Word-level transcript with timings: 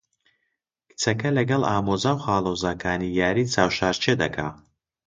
کچەکە 0.89 1.29
لەگەڵ 1.37 1.61
ئامۆزا 1.69 2.11
و 2.15 2.21
خاڵۆزاکانی 2.23 3.15
یاریی 3.19 3.51
چاوشارکێ 3.53 4.13
دەکا. 4.21 4.47